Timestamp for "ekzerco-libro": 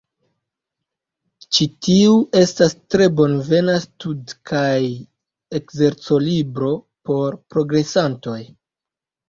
5.63-6.75